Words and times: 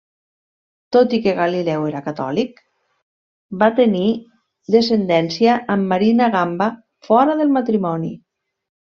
Tot 0.95 1.11
i 1.15 1.17
que 1.23 1.33
Galileu 1.39 1.83
era 1.89 1.99
catòlic, 2.05 2.55
va 3.63 3.67
tenir 3.79 4.05
descendència 4.77 5.57
amb 5.75 5.87
Marina 5.91 6.31
Gamba 6.37 6.69
fora 7.09 7.37
del 7.43 7.53
matrimoni. 7.59 8.11